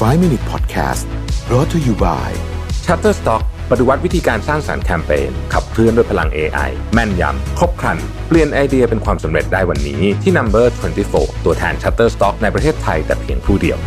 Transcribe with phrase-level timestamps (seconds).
[0.00, 1.04] 5 Minute Podcast
[1.46, 2.30] brought to you by
[2.84, 10.66] Shutterstock ปฏิวัติวิธีการสร้างสารรค์แคมเปญขับเคลื่อนด้วยพลัง AI แม่นยำ ครบครัน เปลี่ยนไอเดียเป็นความสำเร็จได้วันนี้ที่ Number
[11.06, 13.78] 24 ตัวแทน Shutterstock ในประเทศไทยแต่เพียงผู้เดียว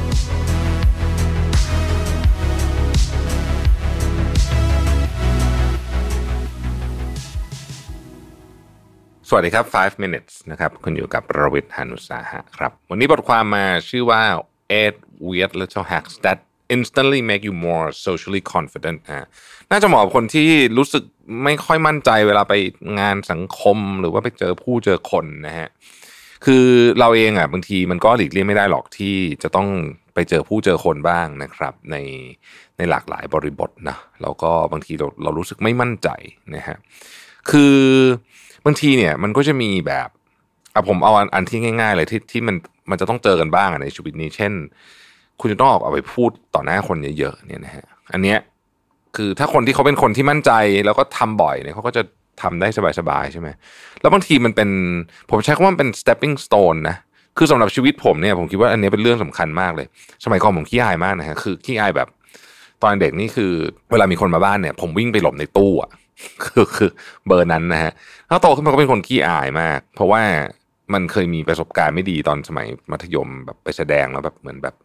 [9.30, 14.24] สวัสดีครับ 5 minutes นะครับ คุณอยู่กับประวิทย์หานุสาหะครับ วันนี้บทความมาชื่อว่า
[14.82, 14.96] eight
[15.28, 16.38] weird little hacks that
[16.76, 19.28] instantly make you more socially confident นะ
[19.72, 21.04] น่าจะเหมาะกับคนที่รู้สึก
[21.44, 22.54] ไม่ค่อยมั่นใจเวลาไป
[23.00, 25.70] งานสังคมหรือว่าไปเจอผู้เจอคนนะฮะ
[26.46, 26.66] คือ
[27.00, 29.68] เราเองอะบางทีมันก็หลีกเลี่ยงไม่ได้หรอกที่จะต้อง
[30.14, 31.96] ไปเจอผู้เจอคนบ้างนะครับ ใน
[32.78, 36.10] ในหลากหลายบริบทนะแล้วก็บางทีเราเรารู้สึกไม่มั่นใจ
[36.56, 36.78] นะฮะ
[37.52, 37.78] คือ
[38.66, 40.10] บางทีเนี่ยมันก็จะมีแบบ
[40.74, 42.56] อะผมเอาอันที่ง่าย ๆ เลยที่ที่มัน
[42.90, 44.54] มันจะต้องเจอกันบ้างในชีวิตนี้ เช่น
[45.40, 48.40] คุณจะต้องออกเอาไปพูดต่อหน้าคนเยอะๆเนี่ยนะฮะอันเนี้ย
[49.16, 50.52] คือถ้าคนที่เขาเป็นคนที่มั่นใจ
[50.86, 52.04] แล้วก็ทำบ่อยเนี่ยเขาก็จะ
[52.42, 52.68] ทำได้
[53.00, 53.48] สบายๆใช่ไหม
[54.02, 54.70] แล้วบางทีมันเป็น
[55.30, 56.98] ผมใช้คำว่าเป็น stepping stone นะ
[57.38, 59.88] คือสำหรับชีวิตผมเนี่ยผมคิดว่าอันนี้เป็นเรื่องสำคัญมากเลย
[60.26, 62.08] สมัยก่อนผมขี้อายมากนะฮะคือขี้อายแบบ
[62.82, 63.52] ตอนเด็กนี่คือ
[63.92, 65.92] เวลามีคนมาบ้านเนี่ย ผมวิ่งไปหลบในตู้อะ
[66.44, 66.90] คือคือ
[67.28, 67.92] เบอร์นั้นนะฮะ
[68.28, 70.22] แล้วโตขึ้นมาก็เป็นคนขี้อายมาก เพราะว่า
[70.94, 74.76] มันเคยมีประสบการณ์ไม่ดีตอนสมัยมัธยมแบบไปแสดงแล้วแบบเหมือนแบบ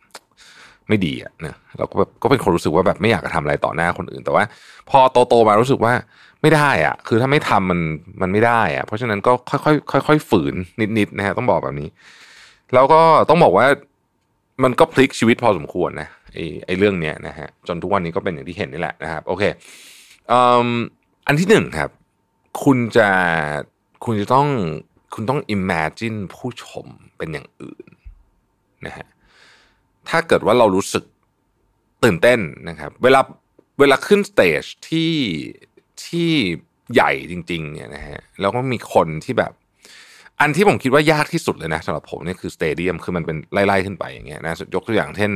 [0.89, 4.45] ไม่ดีอะนะเราก็แบบก็เป็นคนรู้สึกว่าแบบไม่อยากจะทำอะไรต่อหน้าคนอื่น แต่ว่า
[4.91, 5.93] พอโตโตๆมารู้สึกว่า
[6.43, 7.81] ไม่ได้อะคือถ้าไม่ทำมัน
[8.21, 10.55] มันไม่ได้อะเพราะฉะนั้นก็ค่อยๆค่อยๆฝืน
[10.99, 11.89] นิดๆนะฮะต้องบอกแบบนี้
[12.75, 13.67] แล้วก็ต้องบอกว่า
[14.65, 19.45] มันก็พลิกชีวิตพอสมควรนะไอ้ไอ้เรื่องเนี้ยนะฮะจนทุกวันนี้ก็เป็นอย่างที่เห็นนี่แหละนะครับ โอเค
[21.27, 21.91] อันที่หนึ่งครับ
[22.65, 23.09] คุณจะ
[24.05, 24.49] คุณจะต้อง
[25.15, 26.87] คุณต้อง imagine ผู้ชม
[27.19, 27.87] เป็นอย่างอื่น
[28.87, 29.07] นะฮะ
[30.11, 31.05] ถ้าเกิดว่าเรารู้สึก
[32.05, 33.21] ตื่นเต้นนะครับ เวลา
[33.81, 35.13] เวลาขึ้น stage ที่
[36.05, 36.31] ที่
[36.95, 39.53] ใหญ่จริง ๆ เนี่ยนะฮะแล้วก็มีคนที่แบบ
[40.41, 45.33] อันที่ผมคิดว่ายากที่สุดเลยนะสำหรับผมเนี่ยคือ stadium คือมันเป็นไล่ๆขึ้นไปอย่างเงี้ยนะยกตัวอย่างเช่น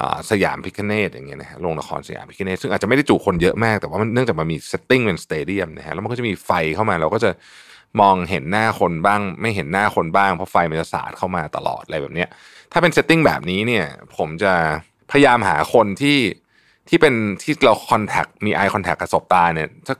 [0.00, 7.30] อ่าสยามพิฆเนศอย่างเงี้ยนะฮะโรงละครสยามพิฆเนศซึ่งอาจจะไม่ได้จุคนเยอะมากแต่ว่ามันเนื่องจากมันมี setting เป็น stadium นะฮะแล้วมันก็จะมีไฟเข้ามาเราก็จะ
[8.00, 12.28] มองเห็นหน้าคนบ้าง ไม่เห็นหน้าคนบ้างเพราะไฟมันจะสาดเข้ามาตลอดอะไรแบบเนี้ย
[12.72, 13.86] ถ้าเป็น setting แบบนี้เนี่ย
[14.16, 14.52] ผมจะ
[15.10, 16.18] พยายามหาคนที่
[16.88, 19.98] ที่เป็นที่เรา contact มี eye contact กับสบตาเนี่ยสัก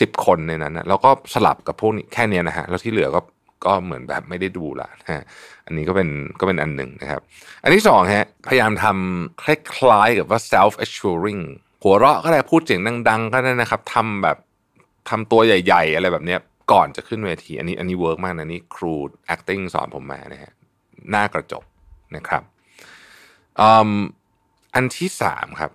[0.00, 3.20] สิบคนในนั้นนะแล้วก็สลับกับพวกนี้แค่นี้นะฮะแล้วที่เหลือก็
[3.66, 5.22] ก็เหมือนแบบไม่ได้ดูละนะฮะ
[5.66, 6.08] อันนี้ก็เป็น
[6.40, 7.20] ก็เป็นอันหนึ่งนะครับ
[7.62, 11.42] อันที่สองฮะพยายามทำคล้ายๆกับว่า self assuring
[11.82, 14.36] หัวเราะก็ได้พูดเสียงดังๆก็ได้นะครับทำแบบ
[15.10, 16.40] ทำตัวใหญ่ ๆ อะไรแบบเนี้ย
[16.70, 18.94] ก่อนจะขึ้นเวที อันนี้อันนี้ work มากนะนี่ครู
[19.34, 20.52] acting สอนผมมานะฮะ
[21.10, 21.64] หน้ากระจก
[22.16, 22.42] นะครับ
[24.74, 25.70] อันที่สามครับ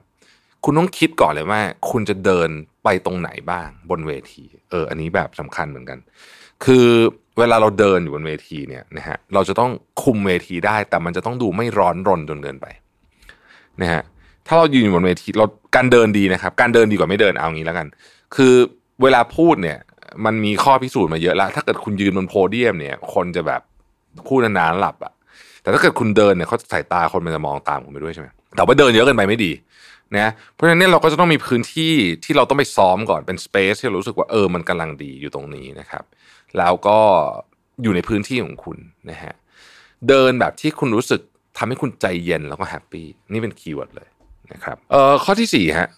[0.63, 2.49] คุณต้องคิดก่อนเลยว่า คุณจะเดิน
[2.83, 5.99] ไปตรงไหนบ้างบนเวที เออ อันนี้แบบสำคัญเหมือนกัน
[6.65, 6.87] คือ
[7.37, 9.71] เวลาเราเดินอยู่บนเวทีเนี่ยนะฮะเราจะต้อง
[10.03, 12.65] คุมเวทีได้ แต่มันจะต้องดูไม่ร้อนรนจนเกินไป
[13.81, 14.01] นะฮะ
[14.47, 15.45] ถ้าเรายืนอยู่บนเวทีเรา
[15.75, 17.87] การเดินดีนะครับ การเดินดีกว่าไม่เดินเอางี้แล้วกัน
[18.35, 18.53] คือ
[19.01, 19.77] เวลาพูดเนี่ย
[20.25, 23.61] มันมีข้อพิสูจน์มาเยอะแล้ว ถ้าเกิดคุณยืนบนโพเดียมเนี่ย คนจะแบบ
[24.27, 25.13] พูดนานๆหลับอะ
[25.61, 29.51] แต่ถ้าเกิดคุณเดินเนี่ยเขาสายตาคนมันจะมองตามคุณไปด้วยใช่ไหมแต่ว่าเดินเยอะเกินไปไม่ดี
[30.17, 36.03] นะเพราะฉะนั้นเนี่ยเราก็จะต้องมีพื้นที่ที่เราต้องไปซ้อมก่อนเป็นสเปซที่เรารู้สึกว่าเออมันกำลังดีอยู่ตรงนี้นะครับ
[36.57, 36.99] แล้วก็
[37.83, 38.77] อยู่ในพื้นที่ของคุณ
[39.09, 39.33] นะฮะ
[40.07, 41.21] เดินแบบที่คุณรู้สึก
[41.57, 44.09] ทำให้คุณใจเย็นแล้วก็ happy นี่เป็น keyword เลย
[44.53, 45.89] นะครับเอ่อข้อที่สี่ฮะ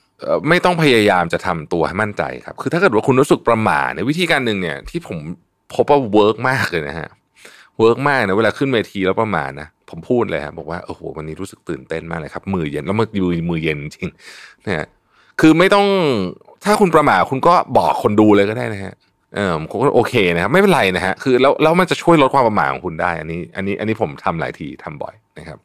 [0.50, 5.18] ไม่ต้องพยายามจะทำตัวให้มั่นใจครับ คือถ้าเกิดว่าคุณรู้สึกประหม่าในวิธีการหนึ่งเนี่ยที่ผม
[5.74, 7.10] พบว่า work มากเลยนะฮะ
[7.80, 14.10] work มากนะเวลาขึ้นเวทีแล้วประหม่านะผมพูดเลยครับบอกว่าโอ้โหวันนี้รู้สึกตื่นเต้นมากเลยครับ มือเย็นแล้วมือมือมือเย็นจริง
[14.66, 14.88] นะฮะ
[15.42, 15.86] คือไม่ต้อง
[16.66, 18.94] ถ้าคุณประหม่าคุณก็บอกคนดูเลยก็ได้นะฮะ
[19.36, 25.58] เออผมก็โอเคนะครับไม่เป็นไรนะฮะคือแล้วแล้วมันจะช่วยลดความประหม่าของคุณได้ อันนี้ อันนี้อันนี้ผมทำหลายทีทำบ่อยนะครับ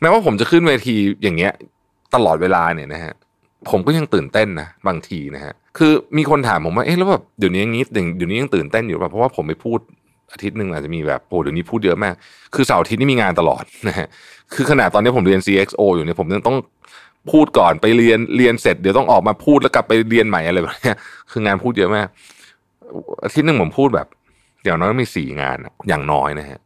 [0.00, 1.52] แม้ว่าผมจะขึ้นเวทีอย่างเงี้ย
[2.14, 3.14] ตลอดเวลาเนี่ยนะฮะ
[3.70, 9.78] ผมก็ยังตื่นเต้นนะบางทีนะฮะคือมีคนถามผมว่าเอ๊ะแล้วแบบเดี๋ยวนี้ยังงี้เดี๋ยวนี้ยังตื่นเต้นอยู่ป่ะเพราะว่าผมไปพูด
[10.32, 12.14] อาทิตย์หนึ่งอาจจะมีแบบโอ้เดี๋ยวนี้พูดเยอะมาก
[12.54, 14.06] คือเสาร์อาทิตย์นี่มีงานตลอดนะฮะ
[14.54, 16.56] คือขนาดตอนนี้ผมเรียน CXO อยู่เนี่ยผมยังต้อง
[17.32, 20.92] พูดก่อนไปเรียนเรียนเสร็จเดี๋ยวต้องออกมาพูดแล้วกลับไปเรียนใหม่อะไรแบบนี้
[21.30, 22.06] คืองานพูดเยอะมาก
[23.24, 24.06] อาทิตย์หนึ่งผมพูดแบบ
[24.62, 26.60] อย่างน้อยมีสี่งานอะอย่างน้อยนะฮะ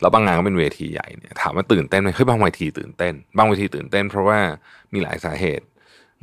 [0.00, 4.38] แล้วบางงานก็เป็นเวทีใหญ่เนี่ยถามว่าตื่นเต้นไหมเฮ้ยบางเวทีตื่นเต้น บางเวทีตื่นเต้น เพราะว่า
[4.92, 5.64] มีหลายสาเหตุ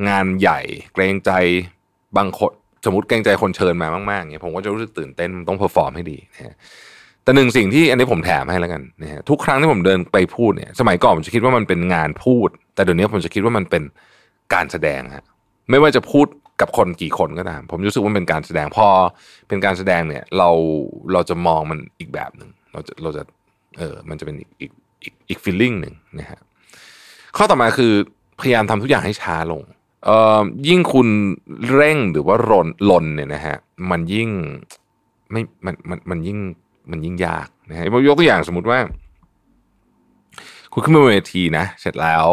[0.09, 0.59] งานใหญ่
[0.93, 1.31] เกรงใจ
[2.17, 2.51] บางคน
[2.85, 6.55] สมมติเกรงใจคนเชิญมามากๆเนี่ยผมก็จะรู้สึกตื่นเต้นต้อง perform ให้ดีนะฮะ
[7.23, 13.83] แต่หนึ่งสิ่งที่อันนี้ผมแถมให้แล้วกันนะฮะทุกครั้งที่ผมเดินไปพูดเนี่ย สมัยก่อนผมจะคิดว่ามันเป็นงานพูด แต่เดี๋ยวนี้ผมจะคิดว่ามันเป็น
[14.53, 15.25] การแสดงฮะ
[15.69, 16.27] ไม่ว่าจะพูด
[16.61, 18.87] กับคนกี่คนก็ตามผมรู้สึกว่าเป็นการแสดงพอ
[19.49, 20.49] เป็นการแสดงเนี่ยเรา
[21.13, 23.23] เราจะมองมันอีกแบบหนึ่งเราจะเราจะ
[23.77, 24.71] เออมันจะเป็นอีกอีก
[25.03, 26.39] อีกอีกฟีลลิ่งหนึ่งนะฮะ
[27.37, 27.93] ข้อต่อมาคือ
[28.41, 29.61] พยายามทำทุกอย่างให้ช้าลง
[30.67, 31.07] ยิ่งคุณ
[31.71, 33.57] เร่งหรือว่ารนลนเนี่ยนะฮะ
[33.91, 34.29] มันยิ่ง
[35.31, 36.39] ไม่มันมันมันยิ่ง
[36.91, 38.79] มันยิ่งยากนะฮะยกตัวอย่างสมมติว่า
[40.73, 42.27] คุณขึ้นมาเวทีนะ เสร็จแล้ว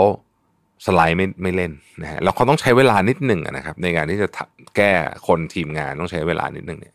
[0.87, 1.73] สไลด์ไม่ไม่เล่น
[2.03, 4.29] นะฮะแล้วเขาต้องใช้เวลานิดหนึ่งนะครับ ในการที่จะ
[4.77, 4.93] แก้
[5.27, 6.95] คนทีมงานต้องใช้เวลานิดหนึ่งเนี่ย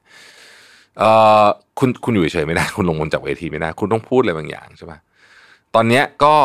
[1.00, 1.10] เอ่
[1.44, 1.46] อ
[1.80, 5.00] คุณคุณอยู่เฉยไม่ได้ คุณลงบนจากเวทีไม่ได้ คุณต้องพูดอะไรบางอย่างใช่ปะ
[5.76, 6.36] ตอนเนี้ยก็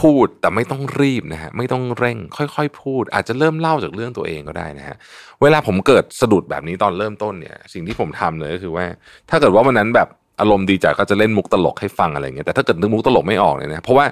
[0.00, 4.96] พูดแต่ไม่ต้องรีบนะฮะไม่ต้องเร่ง ค่อยๆ พูด อาจจะเริ่มเล่าจากเรื่องตัวเองก็ได้นะฮะ
[5.42, 8.84] เวลาผมเกิดสะดุดแบบนี้ตอนเริ่มต้นเนี่ย สิ่งที่ผมทำเลยก็คือว่า
[9.30, 10.08] ถ้าเกิดว่าวันนั้นแบบ
[10.40, 14.06] อารมณ์ดีจัดก็จะเล่นมุกตลกให้ฟังอะไรเงี้ยแต่ถ้าเกิดนึกมุกตลกไม่ออกเลยนะเพราะว่า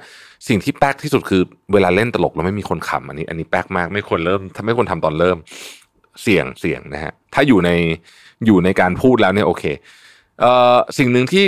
[0.49, 1.43] สิ่งที่แป๊กที่สุดคือ
[1.73, 5.37] เวลาเล่นตลกแล้วไม่มีคนขำอันนี้ อันนี้แป๊กมากไม่ควรเริ่มถ้าไม่ควรทำตอนเริ่ม
[6.23, 7.71] เสี่ยงเสี่ยงนะฮะถ้าอยู่ใน
[8.47, 9.65] อยู่ในการพูดแล้วเนี่ยโอเค
[10.41, 11.45] เอ่อสิ่งหนึ่งที่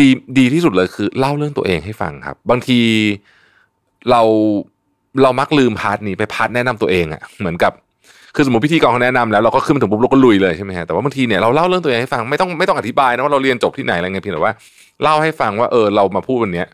[0.00, 2.78] ดีดีที่สุดเลยคือเล่าเรื่องตัวเองให้ฟังครับ บางที
[4.10, 4.22] เรา
[5.22, 7.72] เรามักลืม part นี้ไป part แนะนำตัวเองอะเหมือนกับ
[8.36, 14.52] คือสมมติพิธีกรเขาแนะนำแล้วเราก็ขึ้นมาถึงปุ๊บเราก็ลุยเลยใช่ไหมฮะแต่ว่าบางทีเนี่ยเราเล่าเรื่องตัวเองให้ฟังไม่ต้องไม่ต้องอธิบายนะว่าเราเรียนจบที่ไหนอะไรเงี้ยเพียงแต่ว่า
[15.02, 16.66] เล่าให้ฟังว่าเออเรามาพูดวันเนี้ย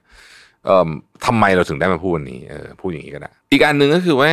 [0.64, 0.88] เอ่อ
[1.26, 4.32] ทำไมเราถึงได้มาพูดวันนี้เออพูดอย่างนี้ก็ได้อีกอันหนึ่งก็คือว่า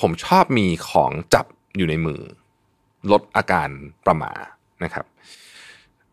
[0.00, 1.46] ผมชอบมีของจับ
[1.76, 2.20] อยู่ในมือ
[3.10, 3.68] ลดอาการ
[4.06, 4.32] ประหมา
[4.84, 5.04] นะครับ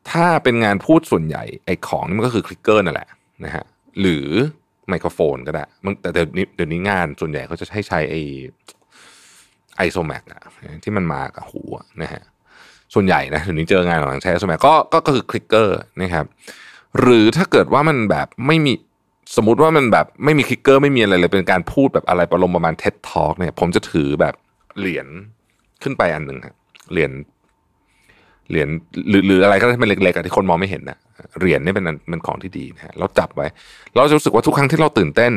[0.09, 3.09] ถ้าเป็นงานพูดส่วนใหญ่ไอ้ของนี่มันก็คือคลิกเกอร์นั่นแหละ
[3.45, 3.65] นะฮะ
[4.01, 4.27] หรือ
[4.89, 8.15] ไมโครโฟนก็ได้มันแต่เดี๋ยวนี้เดี๋ยวนี้งานส่วนใหญ่เขาจะให้ใช้ไอ
[9.77, 10.41] Isomax อะ
[10.83, 11.61] ที่มันมากับหู
[12.01, 12.23] นะฮะ
[12.93, 16.25] ส่วนใหญ่นะเดี๋ยวนี้เจองานของใช้ Isomax ก็ก็ก็คือ clicker นะครับ
[16.99, 18.73] หรือถ้าเกิดว่ามันแบบไม่มี
[19.35, 24.35] สมมติว่ามันแบบไม่มี clicker ไม่มีอะไรเลยเป็นการพูดแบบอะไรประลมประมาณเท็ดทอ k เนี่ย ผมจะถือแบบ
[24.79, 25.07] เหรียญ
[25.83, 26.55] ขึ้นไปอันหนึ่งครับ
[26.91, 27.11] เหรียญ
[28.49, 28.67] เหรียญ
[29.09, 30.97] หรือหรืออะไรก็ได้ที่มันเล็กๆที่คนมองไม่เห็นนะ
[31.39, 33.47] เหรียญนี่เป็นอันเป็นของที่ดีนะฮะเราจับไว้
[33.93, 35.33] เราจะรู้สึกว่าทุกครั้งที่เราตื่นเต้น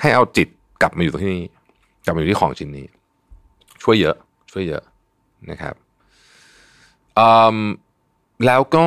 [0.00, 0.48] ให้เอาจิต
[0.82, 1.44] กลับมาอยู่ที่นี่
[2.04, 2.86] กลับมาอยู่ที่ของชิ้นนี้
[3.82, 4.16] ช่วยเยอะ
[4.52, 4.82] ช่วยเยอะ
[5.50, 5.74] นะครับ
[8.46, 8.86] แล้วก็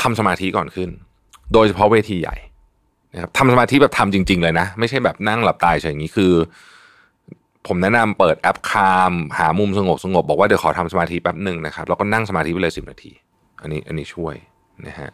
[0.00, 0.90] ทำสมาธิก่อนขึ้น
[1.52, 2.36] โดยเฉพาะเวทีใหญ่
[3.12, 6.32] นะครับทำสมาธิแบบทำจริง ๆ เลยนะ ไม่ใช่แบบนั่งหลับตายเฉยอย่างนี้คือ
[7.68, 13.12] ผมแนะนำเปิดแอปคามหามุมสงบสงบบอกว่าเดี๋ยวขอทำสมาธิแป๊บหนึ่งนะครับแล้วก็นั่งสมาธิไปเลยสิบนาที
[13.62, 14.34] อันนี้อันนี้ช่วย
[14.86, 15.10] นะฮะ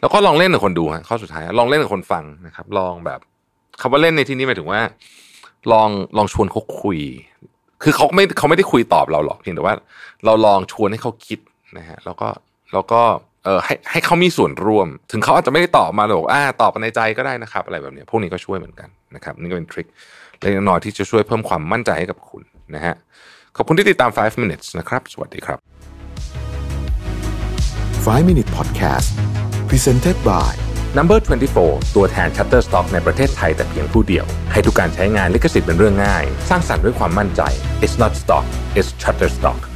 [0.00, 3.20] แล้วก็ลองเล่นกับคนดูฮะข้อสุดท้ายลองเล่นกับคนฟังนะครับ ลองแบบ
[3.80, 4.80] คำว่าเล่นในที่นี้หมายถึงว่า
[5.72, 6.98] ลองลองชวนเขาคุย
[7.82, 9.74] คือเขาไม่เขาไม่ได้คุยตอบเราหรอกเพียงแต่ว่า
[10.24, 11.38] เราลองชวนให้เขาคิด
[11.78, 12.28] นะฮะแล้วก็
[12.72, 13.00] แล้วก็
[13.44, 19.86] เออให้ให้เขามีส่วนร่วม ถึงเขาอาจจะไม่ได้ตอบมาหรอกอ่าตอบในใจก็ได้นะครับ อะไรแบบนี้พวกนี้ก็ช่วยเหมือนกันนะครับ นี่ก็เป็นทริค
[20.44, 22.42] เล็กน้อยที่จะช่วยเพิ่มความมั่นใจให้กับคุณ
[22.74, 22.94] นะฮะ
[23.56, 25.58] ขอบคุณที่ติดตาม 5 minutes นะครับ สวัสดีครับ
[28.04, 29.08] 5 Minute Podcast
[29.68, 30.52] Presented by
[30.98, 31.18] Number
[31.56, 37.42] 24 ตัวแทน Shutterstock ในประเทศไทยแต่เพียงผู้เดียว ให้ทุกการใช้งานลิขสิทธิ์เป็นเรื่องง่าย สร้างสรรค์ด้วยความมั่นใจ
[37.84, 38.44] It's not stock
[38.78, 39.73] it's Shutterstock